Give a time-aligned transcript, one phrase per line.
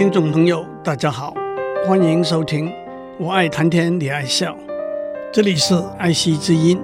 [0.00, 1.34] 听众朋友，大家好，
[1.86, 2.68] 欢迎收听
[3.18, 4.54] 《我爱谈天你爱笑》，
[5.30, 6.80] 这里是爱惜之音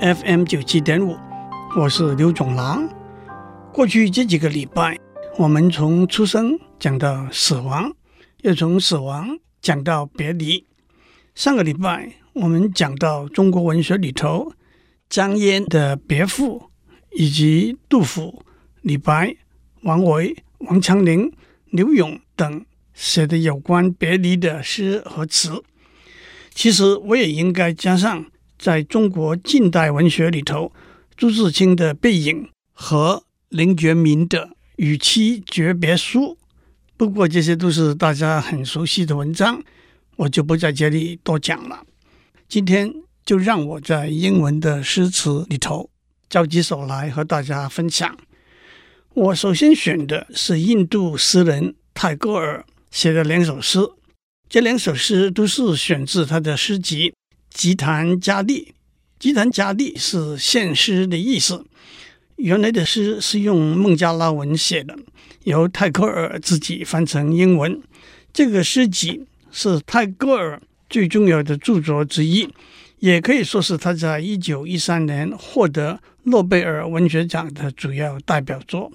[0.00, 1.16] FM 九七点五，
[1.78, 2.86] 我是刘总郎。
[3.72, 4.98] 过去这几个礼拜，
[5.38, 7.90] 我们从出生讲到死亡，
[8.42, 10.66] 又从死亡讲到别离。
[11.34, 14.52] 上个礼拜，我们讲到中国文学里头，
[15.08, 16.64] 张嫣的别父，
[17.12, 18.42] 以及杜甫、
[18.82, 19.34] 李白、
[19.84, 21.32] 王维、王昌龄、
[21.70, 22.64] 柳永等
[22.94, 25.62] 写的有关别离的诗和词，
[26.52, 28.26] 其实我也应该加上
[28.58, 30.72] 在中国近代文学里头，
[31.16, 36.20] 朱自清的《背影》和林觉民的《与妻诀别书》。
[36.96, 39.62] 不过这些都是大家很熟悉的文章，
[40.16, 41.84] 我就不在这里多讲了。
[42.48, 42.92] 今天
[43.24, 45.90] 就让我在英文的诗词里头
[46.28, 48.16] 找几首来和大家分享。
[49.18, 53.80] 我首先选的是印度诗人泰戈尔写的两首诗，
[54.48, 57.10] 这两首诗都是选自他的诗集
[57.52, 58.66] 《吉檀迦利》。
[59.18, 61.64] 吉檀迦利是献诗的意思。
[62.36, 64.96] 原来的诗是用孟加拉文写的，
[65.42, 67.82] 由泰戈尔自己翻成英文。
[68.32, 72.48] 这个诗集是泰戈尔最重要的著作之一，
[73.00, 78.92] 也可以说是他在一九一三年获得诺贝尔文学奖的主要代表作。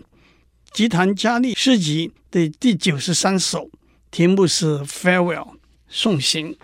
[0.73, 3.69] 吉檀迦利诗集的第九十三首，
[4.09, 5.49] 题目是 Farewell
[5.87, 6.57] 送行。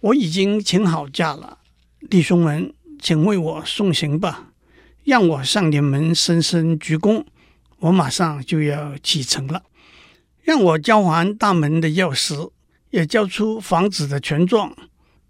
[0.00, 1.58] 我已经请好假了，
[2.08, 4.52] 弟兄们，请为我送行吧，
[5.04, 7.26] 让我向你们深深鞠躬。
[7.80, 9.62] 我马上就要启程了，
[10.40, 12.50] 让我交还大门的钥匙，
[12.88, 14.74] 也交出房子的权状。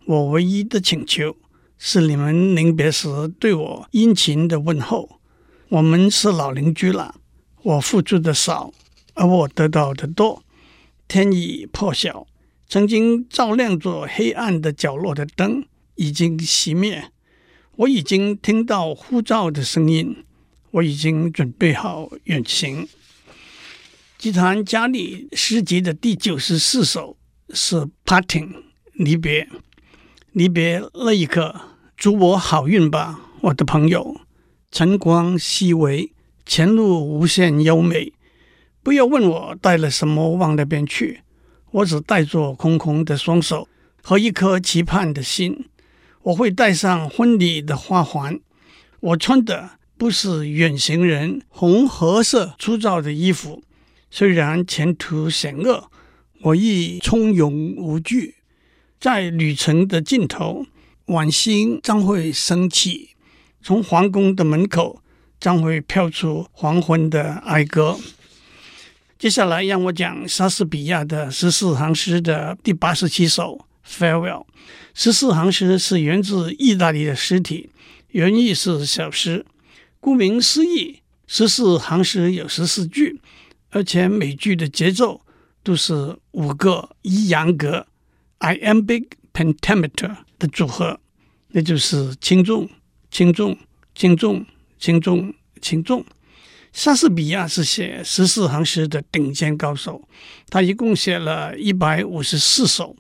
[0.05, 1.37] 我唯一的请求
[1.77, 5.19] 是你们临别时对我殷勤的问候。
[5.71, 7.17] 我们是老邻居了。
[7.69, 8.72] 我付出的少，
[9.12, 10.42] 而我得到的多。
[11.06, 12.27] 天已破晓，
[12.66, 17.11] 曾经照亮着黑暗的角落的灯已经熄灭。
[17.77, 20.24] 我已经听到呼召的声音，
[20.70, 22.89] 我已经准备好远行。
[24.17, 27.18] 吉檀迦利诗集的第九十四首
[27.51, 28.62] 是 Parting
[28.95, 29.46] 离别，
[30.33, 31.61] 离别那一刻，
[31.95, 34.23] 祝我好运吧，我的朋友。
[34.70, 36.11] 晨光熹微。
[36.48, 38.11] 前路无限优美，
[38.83, 41.20] 不要问我带了什么往那边去，
[41.73, 43.69] 我只带着空空的双手
[44.03, 45.67] 和一颗期盼的心。
[46.23, 48.41] 我会带上婚礼的花环，
[49.01, 53.63] 我穿的不是远行人红褐色粗糙的衣服。
[54.11, 55.91] 虽然前途险恶，
[56.41, 58.37] 我亦从容无惧。
[58.98, 60.64] 在旅程的尽头，
[61.08, 63.11] 晚星将会升起，
[63.63, 65.03] 从皇宫的门口。
[65.41, 67.99] 将会飘出黄昏的哀歌。
[69.19, 74.45] 接下来让我讲莎士比亚的十四行诗的第八十七首《Farewell》。
[74.95, 77.71] 十四行诗是源自意大利的诗体，
[78.09, 79.45] 原意是小诗。
[80.01, 83.20] 顾名思义，十四行诗有十四句，
[83.70, 85.20] 而且每句的节奏
[85.65, 87.87] 都是五个一阳格
[88.39, 91.01] （iambic pentameter） 的组合，
[91.49, 92.69] 那就是轻重、
[93.11, 93.59] 轻重、
[93.95, 94.47] 轻重。
[94.78, 96.05] 轻重轻重，
[96.72, 100.06] 莎士比亚是写十四行诗的顶尖高手，
[100.48, 102.96] 他一共写了一百五十四首。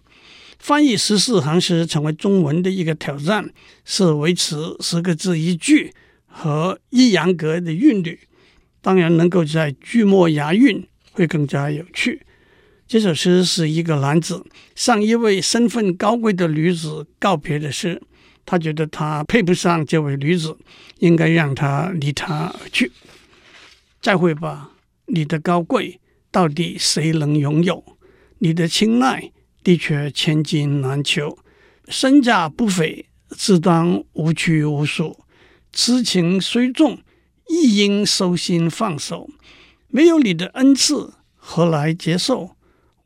[0.58, 3.48] 翻译十四行诗成为中文的一个挑战，
[3.84, 5.94] 是维持十个字一句
[6.26, 8.18] 和一阳格的韵律。
[8.80, 12.22] 当然，能够在句末押韵会更加有趣。
[12.88, 18.02] 这首诗是一个男子向一位身份高贵的女子告别的诗。
[18.50, 20.56] 他觉得他配不上这位女子，
[21.00, 22.90] 应该让她离他而去。
[24.00, 24.70] 再会吧，
[25.04, 26.00] 你的高贵
[26.30, 27.84] 到底谁能拥有？
[28.38, 29.32] 你的青睐
[29.62, 31.36] 的确千金难求。
[31.88, 35.18] 身价不菲，自当无拘无束。
[35.70, 37.00] 痴情虽重，
[37.50, 39.28] 亦应收心放手。
[39.88, 42.56] 没有你的恩赐，何来接受？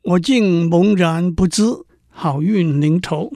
[0.03, 1.63] 我竟茫然不知，
[2.07, 3.33] 好运临头，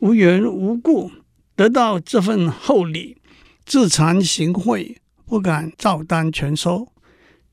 [0.00, 1.10] 无缘无故。
[1.56, 3.16] 得到这份厚礼，
[3.64, 6.88] 自惭形秽，不敢照单全收。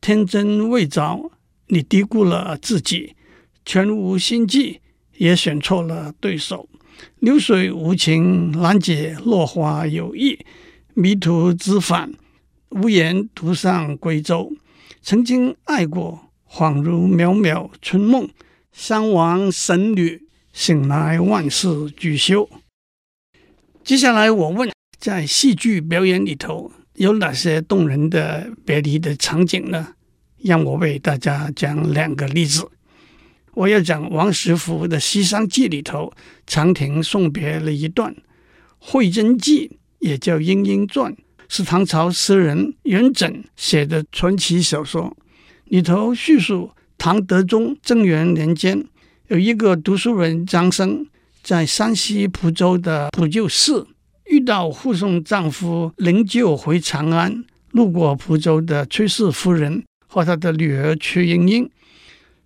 [0.01, 1.31] 天真未着，
[1.67, 3.15] 你低估了自己；
[3.65, 4.81] 全无心计，
[5.15, 6.67] 也选错了对手。
[7.19, 10.38] 流水无情，难解落花有意。
[10.94, 12.13] 迷途知返，
[12.69, 14.51] 无言独上归舟。
[15.01, 18.29] 曾经爱过，恍如渺渺春梦。
[18.73, 22.50] 相忘神女，醒来万事俱休。
[23.83, 29.95] 接下来我问，在戏剧表演里头有哪些动人的别离的场景呢？
[30.41, 32.69] 让我为大家讲两个例子。
[33.53, 36.13] 我要讲王实甫的《西厢记》里头
[36.47, 38.13] 长亭送别了一段，
[38.80, 39.68] 《惠真记》
[40.00, 41.13] 也叫《莺莺传》，
[41.50, 45.13] 是唐朝诗人元稹写的传奇小说，
[45.65, 48.86] 里头叙述唐德宗贞元年间，
[49.27, 51.06] 有一个读书人张生，
[51.44, 53.86] 在山西蒲州的普救寺
[54.28, 61.69] 遇到护送丈夫灵柩回长安，路过蒲州的崔氏夫人和她的女儿崔莺莺。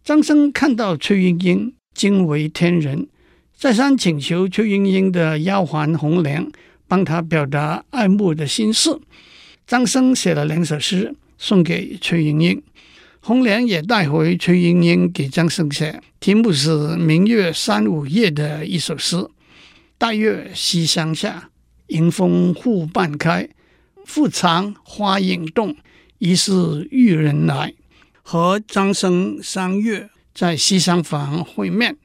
[0.04, 3.08] 张生看到崔莺莺，惊为天人，
[3.56, 6.52] 再三请求崔莺莺的丫鬟红莲
[6.88, 9.00] 帮他表达爱慕的心事。
[9.68, 12.64] 张生写了两首诗送给崔莺莺，
[13.28, 19.18] 红莲也带回崔莺莺给张生写，题目是《明月三五夜》的一首诗：
[19.98, 21.50] 待月西厢下，
[21.88, 23.50] 迎风户半开，
[24.06, 25.76] 复藏花影动，
[26.20, 27.74] 疑是玉人来。
[28.22, 31.98] 和张生相约在西厢房会面，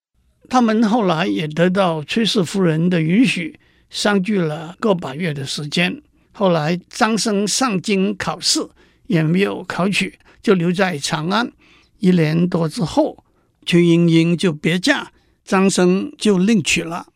[0.49, 6.03] 他们后来也得到崔氏夫人的允许，相聚了个把月的时间。
[6.33, 8.59] 后来张生上京考试
[9.07, 11.53] 也没有考取，就留在长安。
[12.00, 13.25] 一年多之后，
[13.65, 15.12] 崔莺莺就别嫁，
[15.44, 17.06] 张生就另娶了。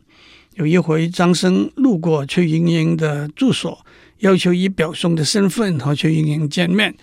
[0.55, 3.85] 有一回，张生路过崔莺莺的住所，
[4.19, 6.95] 要求以表兄的身份和崔莺莺见面，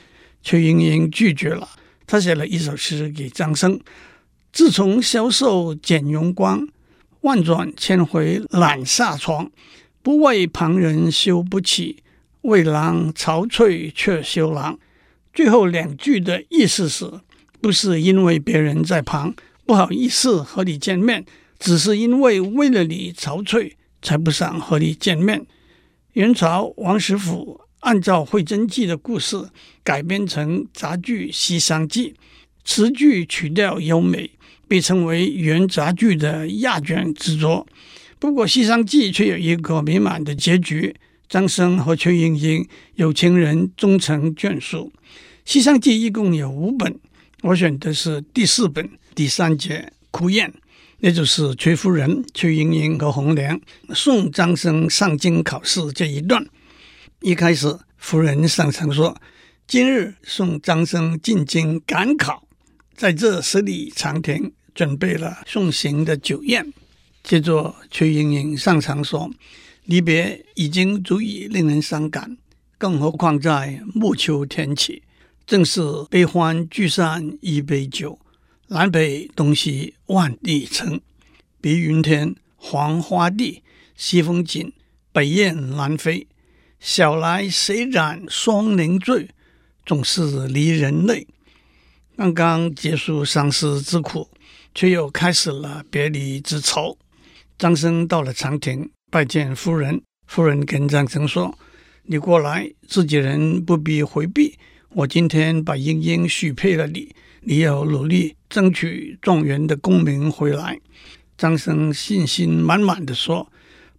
[0.43, 1.69] 崔莺莺拒绝了。
[2.07, 3.79] 他写了一首诗给张生
[4.53, 6.67] ：“自从消瘦减容光，
[7.21, 9.51] 万转千回懒下床。
[10.03, 12.03] 不为旁人羞不起，
[12.43, 14.79] 为郎憔悴却羞郎。”
[15.35, 17.11] 最后两句的意思是：
[17.61, 19.35] 不是因为别人在旁
[19.67, 21.25] 不好意思和你见面，
[21.59, 25.45] 只是因为为了你憔悴，才不想和你见面。
[26.13, 27.61] 元朝王实甫。
[27.81, 29.37] 按照《惠真记》的故事
[29.83, 32.13] 改编成杂剧《西厢记》，
[32.65, 34.31] 词句曲调优美，
[34.67, 37.67] 被称为元杂剧的压卷之作。
[38.19, 40.97] 不过，《西厢记》却有一个美满的结局：
[41.35, 42.65] 张生和崔莺莺
[42.95, 44.93] 有情人终成眷属。
[45.45, 46.97] 《西厢记》一共有五本，
[47.43, 50.55] 我选的是第四本第三节哭宴，
[51.01, 53.61] 也就是崔夫人、崔莺莺和红莲
[53.93, 56.47] 送张生上京考试这一段。
[57.21, 59.21] 一开始，夫人上层说
[59.67, 62.47] ：“今日送张生进京赶考，
[62.95, 66.73] 在这十里长亭准备了送行的酒宴。”
[67.25, 69.29] 接着，崔莺莺上场说
[69.85, 72.37] ：“离别已经足以令人伤感，
[72.79, 75.03] 更何况在暮秋天起，
[75.47, 78.19] 正是悲欢聚散一杯酒，
[78.69, 81.01] 南北东西万里城。
[81.61, 83.63] 碧云天，黄花地，
[83.97, 84.73] 西风紧，
[85.13, 86.27] 北雁南飞。”
[86.81, 89.31] 晓来谁染霜凝醉，
[89.87, 91.27] 总是离人泪。
[92.15, 94.29] 刚刚结束相思之苦，
[94.75, 96.99] 却又开始了别离之愁。
[97.57, 100.03] 张生到了长亭，拜见夫人。
[100.27, 101.57] 夫人跟张生说
[102.03, 104.59] ：“你过来，自己人不必回避。
[104.89, 110.81] 我今天把莺莺许配了你，你要努力争取状元的功名回来。”
[111.39, 113.53] 张生信心满满地说：“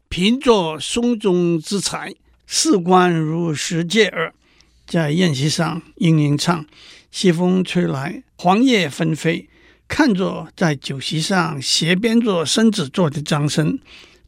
[0.10, 2.14] 凭着胸中之才。”
[2.46, 4.34] 事关如实届耳，
[4.86, 6.66] 在宴席上，莺莺唱
[7.10, 9.48] ：“西风吹来，黄叶纷飞。”
[9.88, 13.80] 看着在酒席上斜边着身子坐的张生，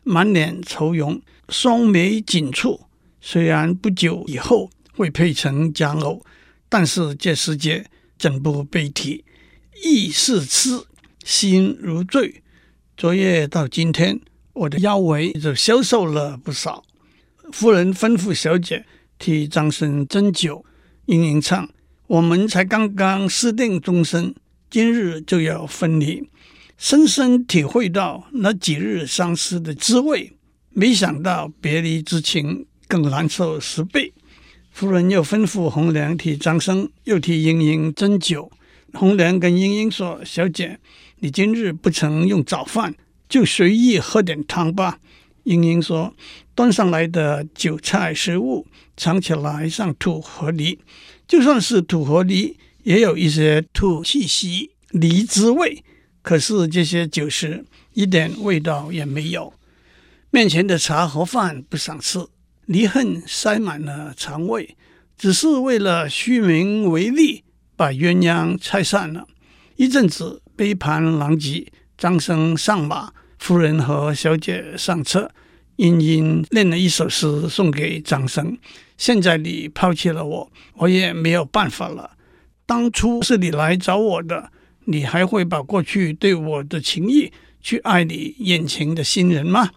[0.07, 2.79] 满脸愁容，双眉紧蹙。
[3.19, 6.25] 虽然不久以后会配成佳偶，
[6.69, 7.85] 但是这世界
[8.17, 9.25] 怎不悲啼？
[9.83, 10.85] 意似痴，
[11.25, 12.41] 心如醉。
[12.95, 14.19] 昨夜到今天，
[14.53, 16.85] 我的腰围就消瘦了不少。
[17.51, 18.85] 夫人吩咐小姐
[19.19, 20.63] 替张生斟酒，
[21.07, 21.69] 莺莺唱
[22.07, 24.33] ：“我们才刚刚私定终身，
[24.69, 26.29] 今日就要分离，
[26.77, 30.34] 深深体会到那几日相思的滋味。
[30.69, 34.13] 没想到别离之情更难受十倍。”
[34.72, 38.51] 夫人又吩咐红莲替张生，又替莺莺斟酒。
[38.93, 40.79] 红莲跟莺莺说：“小姐，
[41.19, 42.93] 你今日不曾用早饭，
[43.27, 45.00] 就随意喝点汤吧。”
[45.46, 46.13] 莺莺说。
[46.55, 48.65] 端上来的酒菜食物，
[48.96, 50.79] 尝起来像土和梨，
[51.27, 55.84] 就算是土和梨，也有一些土气息、梨滋味。
[56.27, 59.53] 可是这些酒食一点味道也没有。
[60.29, 62.27] 面前的茶和饭不想吃，
[62.65, 64.75] 离恨塞满了肠胃，
[65.17, 67.46] 只是为了虚名为利，
[67.77, 69.25] 把鸳鸯拆散了。
[69.77, 75.31] 一阵子杯盘狼藉，张生上马，夫人和小姐上车。
[75.77, 78.57] 莺莺念了一首诗送给张生
[79.00, 82.17] ：“现在你抛弃了我，我也没有办法了。
[82.65, 84.51] 当初是你来找我的，
[84.89, 87.29] 你还会把过去对我的情谊
[87.62, 89.70] 去爱你眼前的新人吗？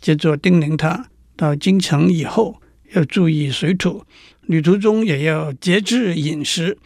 [0.00, 2.58] 接着叮咛他到京城以后
[2.94, 4.02] 要注意水土，
[4.46, 6.78] 旅途中也要节制饮食。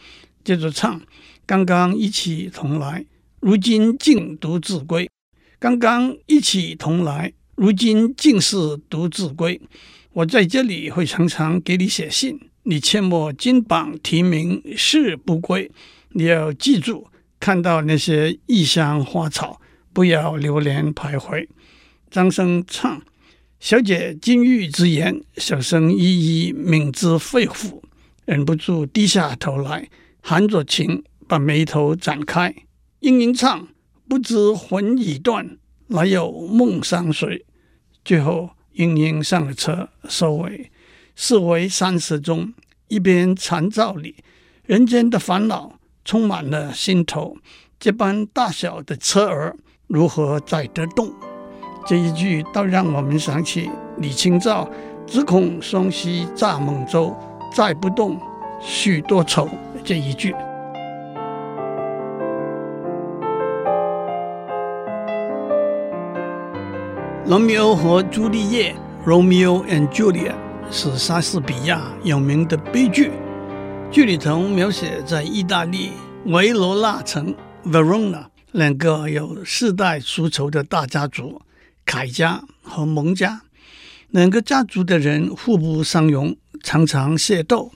[0.43, 1.01] 接着唱，
[1.45, 3.05] 刚刚一起同来，
[3.39, 5.09] 如今竟独自归。
[5.57, 8.57] 刚刚一起同来，如今竟是
[8.89, 9.61] 独自归。
[10.11, 15.71] 我在这里会常常给你写信，你切莫金榜题名誓不归。
[16.09, 17.07] 你要记住。
[17.39, 19.61] 看到那些异乡花草，
[19.93, 21.47] 不要流连徘徊。
[22.09, 23.01] 张生唱：
[23.59, 27.81] 小姐金玉之言，小生一一铭之肺腑，
[28.25, 29.89] 忍不住低下头来，
[30.21, 32.55] 含着情把眉头展开。
[33.01, 33.67] 莺莺唱：
[34.07, 37.45] 不知魂已断，哪有梦相随？
[38.03, 40.71] 最后莺莺上了车，收尾。
[41.15, 42.53] 四围山石中，
[42.87, 44.15] 一边残照里，
[44.65, 45.79] 人间的烦恼。
[46.05, 47.35] 充满了心头，
[47.79, 49.57] 这般大小的车儿
[49.87, 51.11] 如何载得动？
[51.87, 54.69] 这一句倒让我们想起李清照
[55.07, 57.15] “只恐双溪蚱蜢舟，
[57.51, 58.19] 载不动，
[58.61, 59.49] 许多愁”
[59.83, 60.35] 这一句。
[67.25, 70.35] 罗密欧和朱丽叶 （Romeo and Juliet）
[70.69, 73.11] 是莎士比亚有名的悲剧。
[73.95, 75.91] 剧里头描写在意大利
[76.25, 77.33] 维罗纳城
[77.63, 81.41] （Verona） 两个有世代宿仇的大家族
[81.85, 83.43] 凯家和蒙家，
[84.09, 87.71] 两个家族的人互不相容，常常械斗。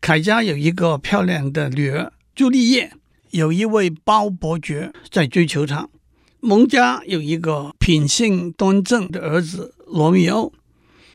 [0.00, 2.92] 凯家有一个漂亮的女儿朱丽叶，
[3.30, 5.88] 有一位鲍伯爵在追求她；
[6.38, 10.52] 蒙家有一个品性端正的儿子罗密欧，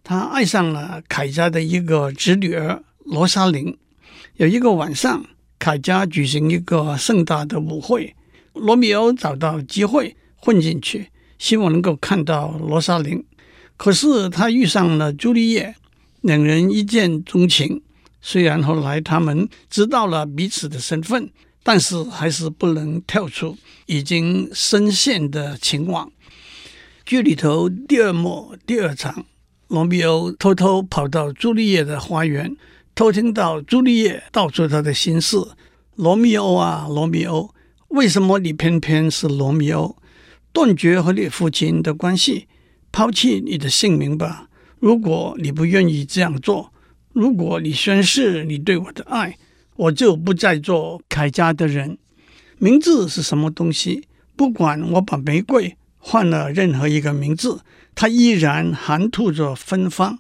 [0.04, 3.78] 他爱上了凯家的一个侄女儿罗莎琳。
[4.38, 5.24] 有一个晚上，
[5.60, 8.16] 凯家举行一个盛大的舞会，
[8.54, 13.24] 罗密欧找到机会混进去，希望能够看到罗莎琳。
[13.78, 15.76] 可是他遇上了朱丽叶，
[16.22, 17.84] 两人一见钟情。
[18.22, 21.30] 虽然后来他们知道了彼此的身份，
[21.62, 26.12] 但是还是不能跳出已经深陷的情网。
[27.06, 29.28] 剧里头第二幕第二场，
[29.68, 32.58] 罗密欧偷偷跑到朱丽叶的花园。
[32.96, 35.36] 偷听到朱丽叶道出他的心事
[35.98, 37.50] ：“罗密欧啊，罗密欧，
[37.88, 39.96] 为什么你偏偏是罗密欧？
[40.52, 42.48] 断绝和你父亲的关系，
[42.92, 44.48] 抛弃你的姓名吧。
[44.80, 46.72] 如果你不愿意这样做，
[47.14, 49.40] 如果你宣誓你对我的爱，
[49.76, 51.98] 我就不再做凯家的人。
[52.60, 54.04] 名字是什么东西？
[54.36, 57.62] 不管我把玫瑰换了任何一个名字，
[57.96, 60.20] 它依然含吐着芬芳。”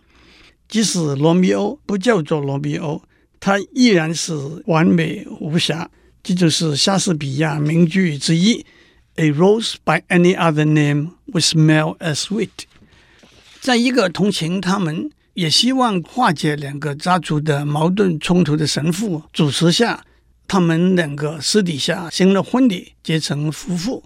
[0.73, 2.99] 即使罗密欧不叫做罗密欧，
[3.39, 4.33] 他依然是
[4.65, 5.87] 完美无瑕。
[6.23, 8.65] 这就是莎士比亚名句之一
[9.17, 12.49] ：“A rose by any other name would smell as sweet。”
[13.61, 20.03] 在一个同情他们，也希望化解两个家族的矛盾冲突的神父主持下，
[20.47, 24.03] 他们两个私底下行了婚礼，结成夫妇。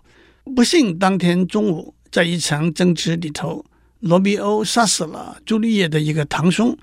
[0.54, 3.64] 不幸当天中午，在一场争执里头。
[4.08, 6.78] 罗密欧杀死了朱丽叶的一个堂兄，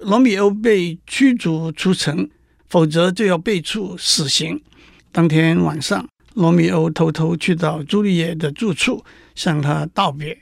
[0.00, 2.28] 罗密欧被驱逐出城，
[2.68, 4.60] 否则就要被处死刑。
[5.12, 6.04] 当天晚上，
[6.34, 9.04] 罗密欧偷偷去到朱丽叶的住处，
[9.36, 10.36] 向她道别。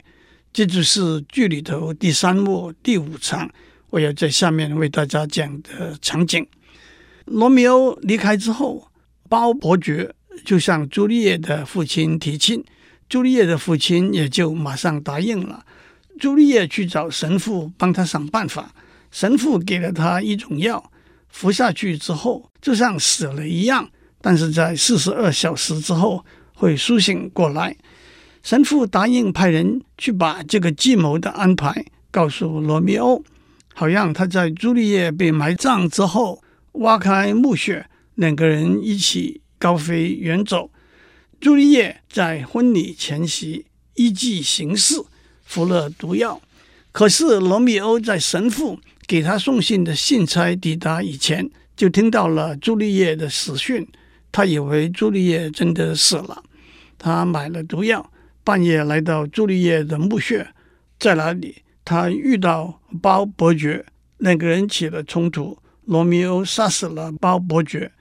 [0.54, 3.50] 这就是剧里头第三幕第五场，
[3.90, 6.46] 我要在下面为大家讲的场景。
[7.26, 8.88] 罗密欧离开之后，
[9.28, 10.14] 鲍伯爵
[10.46, 12.64] 就向朱丽叶的父亲提亲，
[13.06, 15.66] 朱丽叶的父亲也就马上答应了。
[16.22, 18.72] 朱丽叶去找神父帮他想办法，
[19.10, 20.92] 神父给了他一种药，
[21.28, 26.24] 服下去之后就像死了一样，但是在四十二小时之后
[26.54, 27.76] 会苏醒过来。
[28.40, 33.24] 神父答应派人去把这个计谋的安排告诉罗密欧，
[33.74, 36.40] 好让他在朱丽叶被埋葬之后
[36.74, 40.70] 挖开墓穴，两个人一起高飞远走。
[41.40, 45.02] 朱丽叶在婚礼前夕依计行事。
[45.52, 46.40] 服了毒药，
[46.92, 53.86] 可是罗密欧在神父给他送信的信差抵达以前，就听到了朱丽叶的死讯。
[54.32, 56.42] 他以为朱丽叶真的死了，
[56.96, 58.10] 他买了毒药，
[58.42, 60.48] 半夜来到朱丽叶的墓穴，
[60.98, 63.84] 在哪里他遇到鲍伯爵，
[64.16, 65.58] 两个人起了冲突。
[65.84, 67.92] 罗密欧杀死了鲍伯爵，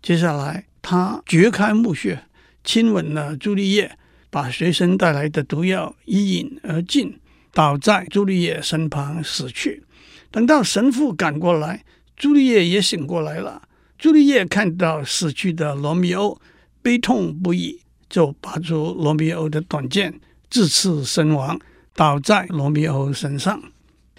[0.00, 2.22] 接下来他掘开墓穴，
[2.62, 3.96] 亲吻了朱丽叶。
[4.30, 7.18] 把随身带来的毒药一饮而尽，
[7.52, 9.82] 倒在朱丽叶身旁死去。
[10.30, 11.84] 等到神父赶过来，
[12.16, 13.62] 朱丽叶也醒过来了。
[13.98, 16.40] 朱丽叶看到死去的罗密欧，
[16.80, 20.18] 悲痛不已，就拔出罗密欧的短剑，
[20.48, 21.60] 自刺身亡，
[21.94, 23.60] 倒在罗密欧身上。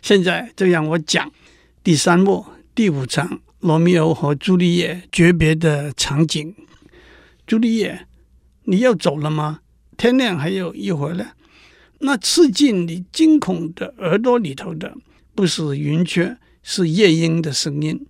[0.02, 1.32] 现在就让我讲
[1.84, 6.54] 第三幕第五场罗密欧和朱丽叶诀别的场景。
[7.48, 8.06] 朱丽叶，
[8.66, 9.61] 你要走了吗？
[10.02, 11.24] 天亮还有一会儿呢。
[12.00, 14.98] 那刺进你惊恐的耳朵里头的，
[15.36, 18.04] 不是云雀，是夜莺的声音。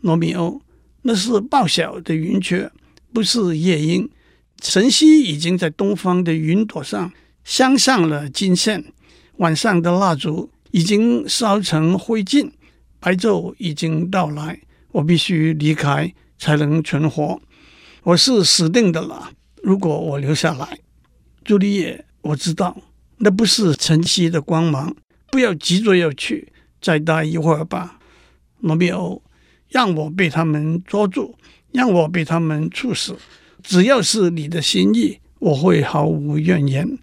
[0.00, 0.60] 罗密欧，
[1.02, 2.68] 那是报晓的云雀，
[3.12, 4.10] 不是夜莺。
[4.60, 7.12] 晨曦已经在东方的云朵上
[7.44, 8.84] 镶上了金线，
[9.36, 12.50] 晚上的蜡烛已经烧成灰烬，
[12.98, 14.60] 白昼已经到来，
[14.90, 17.40] 我必须离开才能存活。
[18.02, 19.30] 我是死定的了，
[19.62, 20.80] 如果我留下来。
[21.46, 22.76] 朱丽叶，我知道。
[23.18, 24.96] 那不是晨曦的光芒，
[25.30, 28.00] 不要急着要去，再待一会儿吧。
[28.58, 29.22] 罗密欧，
[29.68, 31.36] 让我被他们捉住，
[31.70, 33.16] 让我被他们处死，
[33.62, 36.98] 只要是你的心意，我会毫无怨言。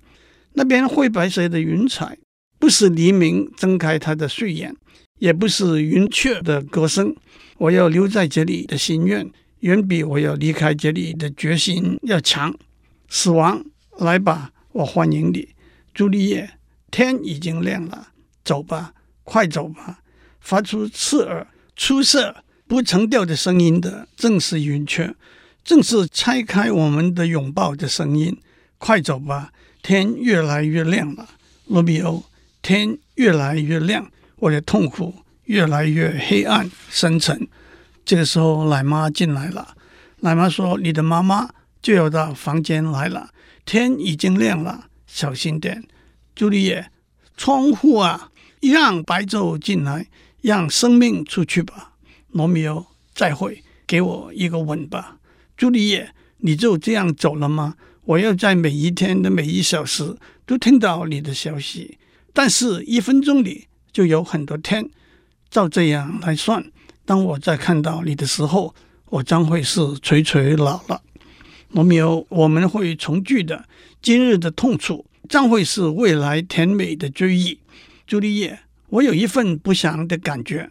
[0.55, 2.17] 那边灰白色的云彩，
[2.59, 4.75] 不是黎明睁开他的睡眼，
[5.19, 7.15] 也不是云雀的歌声。
[7.59, 9.31] 我要留在这里的心愿，
[9.61, 12.53] 远比我要离开这里的决心要强。
[13.07, 13.63] 死亡，
[13.97, 15.49] 来吧，我欢迎你。
[15.93, 16.51] 朱丽叶，
[16.89, 18.09] 天已经亮了，
[18.43, 19.99] 走吧，快走吧！
[20.39, 25.15] 发出刺耳、出色、不成调的声音的，正是云雀，
[25.63, 28.37] 正是拆开我们的拥抱的声音。
[28.77, 31.29] 快走吧，天越来越亮了，
[31.67, 32.23] 罗密欧，
[32.61, 35.13] 天越来越亮，我的痛苦
[35.45, 37.47] 越来越黑暗深沉。
[38.03, 39.75] 这个时候，奶妈进来了。
[40.19, 41.49] 奶妈说：“你的妈妈
[41.81, 43.29] 就要到房间来了，
[43.65, 45.83] 天已经亮了。”小心点，
[46.33, 46.89] 朱丽叶，
[47.37, 50.07] 窗户啊，让白昼进来，
[50.41, 51.93] 让生命出去吧。
[52.31, 55.17] 罗密欧，再会，给我一个吻吧。
[55.55, 57.75] 朱丽叶，你就这样走了吗？
[58.05, 60.17] 我要在每一天的每一小时
[60.47, 61.99] 都听到你的消息，
[62.33, 64.89] 但是一分钟里就有很多天。
[65.51, 66.65] 照这样来算，
[67.05, 68.73] 当我再看到你的时候，
[69.05, 71.03] 我将会是垂垂老了。
[71.73, 73.65] 罗密欧，我们会重聚的。
[73.99, 77.59] 今日的痛楚将会是未来甜美的追忆。
[78.05, 78.59] 朱丽叶，
[78.89, 80.69] 我有一份不祥的感觉。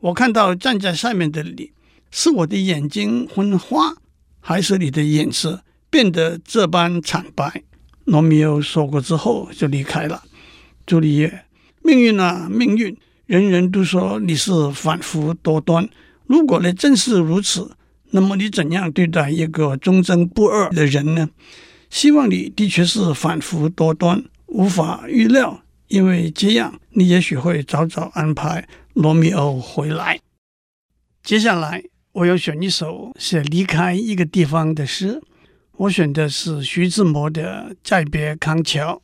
[0.00, 1.70] 我看到站在上面的你，
[2.10, 3.94] 是我的眼睛昏花，
[4.40, 7.62] 还是你的眼色变得这般惨白？
[8.04, 10.24] 罗密欧说过之后就离开了。
[10.84, 11.44] 朱丽叶，
[11.84, 12.96] 命运啊，命运！
[13.26, 15.88] 人人都说你是反复多端，
[16.26, 17.70] 如果呢真是如此，
[18.12, 21.30] 那么你怎样对待一个忠贞不二的人呢？
[21.88, 30.20] 希望你的确是反复多端，无法预料，因为这样你也许会早早安排罗密欧回来。
[31.22, 35.20] 接下来我要选一首写离开一个地方的诗，
[35.76, 39.02] 我选的是徐志摩的《再别康桥》。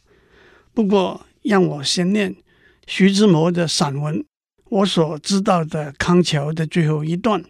[0.74, 2.34] 不过让我先念
[2.86, 4.24] 徐志摩的散文，
[4.64, 7.44] 我所知道的康桥的最后一段：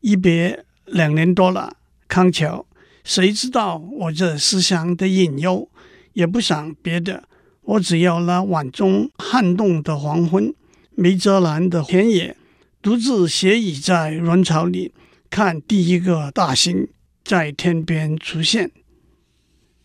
[0.00, 1.76] 一别两年多了，
[2.08, 2.66] 康桥。
[3.02, 5.68] 谁知道我这思乡的隐忧，
[6.12, 7.24] 也不想别的，
[7.62, 10.52] 我只要那晚钟撼动的黄昏，
[10.94, 12.36] 没遮拦的田野，
[12.82, 14.92] 独自斜倚在人潮里，
[15.30, 16.88] 看第一个大星
[17.24, 18.70] 在天边出现。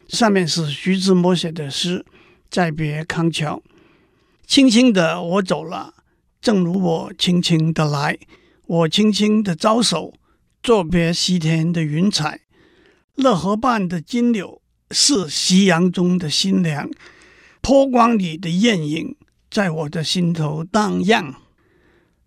[0.08, 2.00] 上面是徐志摩写的诗
[2.50, 3.58] 《再别康桥》，
[4.46, 5.94] 轻轻的我走了，
[6.41, 8.18] 正如我轻轻的来，
[8.68, 10.13] 我轻轻的招手，
[10.65, 12.39] 作别西天的云彩。
[13.13, 16.89] 乐河畔的金柳是夕阳中的新娘，
[17.62, 19.15] 波光里的艳影
[19.51, 21.36] 在我的心头荡漾。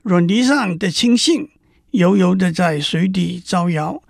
[0.02, 1.48] 软泥上的青荇
[1.90, 4.00] 油油的在水底招摇，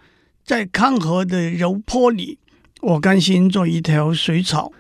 [0.45, 2.39] 在康河的柔波里，
[2.83, 4.71] 我甘心做一条水草。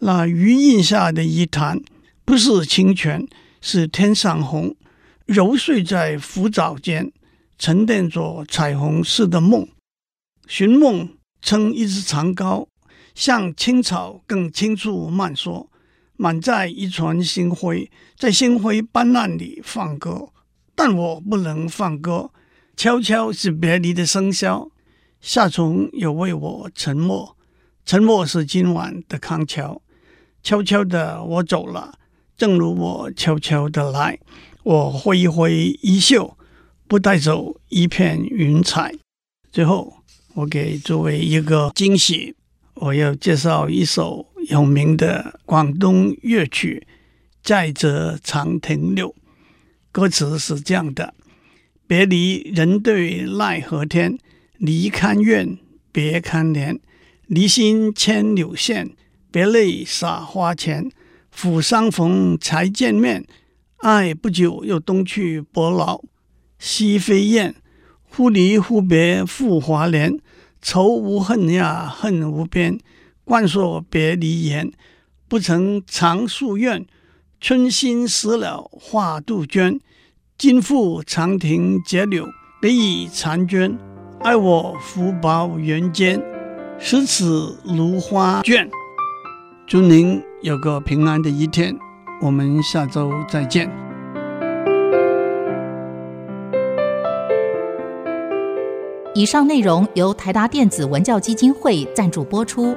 [0.00, 1.80] 那余荫下的一潭，
[2.24, 3.24] 不是清泉，
[3.60, 4.74] 是天上虹，
[5.26, 7.12] 揉碎在浮藻间，
[7.58, 9.68] 沉淀着彩虹似的梦，
[10.46, 11.10] 寻梦。
[11.42, 12.66] 撑一支长篙，
[13.14, 15.70] 向青草更青处漫溯，
[16.16, 17.88] 满载一船星辉，
[18.18, 20.30] 在星辉斑斓里放歌。
[20.74, 22.32] 但我不能放歌，
[22.76, 24.70] 悄悄是别离的笙箫。
[25.20, 27.36] 夏虫有为我沉默，
[27.84, 29.80] 沉默是今晚的康桥。
[30.42, 31.96] 悄悄的我走了，
[32.36, 34.18] 正如我悄悄的来。
[34.64, 36.36] 我挥一挥衣袖，
[36.88, 38.94] 不带走一片云彩。
[39.50, 39.94] 最后。
[40.36, 42.34] 我给诸位一个惊喜，
[42.74, 46.86] 我要介绍一首有名的广东乐曲
[47.42, 49.08] 《再折长亭柳》。
[49.90, 51.14] 歌词是这样的：
[51.86, 54.18] 别离人对奈何天，
[54.58, 55.56] 离堪怨
[55.90, 56.78] 别堪怜，
[57.26, 58.90] 离心牵柳线，
[59.30, 60.90] 别泪洒花前。
[61.30, 63.26] 府相逢才见面，
[63.78, 66.02] 爱不久又东去伯劳。
[66.58, 67.54] 西飞雁，
[68.04, 70.18] 忽离忽别复华年。
[70.62, 72.78] 愁无恨呀，恨无边。
[73.24, 74.72] 惯说别离言，
[75.28, 76.86] 不曾长夙愿。
[77.40, 79.80] 春心死了化杜鹃。
[80.38, 82.26] 今复长亭折柳，
[82.60, 83.78] 别已婵娟。
[84.20, 86.20] 爱我福薄缘贱，
[86.78, 88.68] 失此芦花卷。
[89.66, 91.78] 祝您有个平安的一天，
[92.22, 93.85] 我们下周再见。
[99.16, 102.76] 以上内容由台达电子文教基金会赞助播出。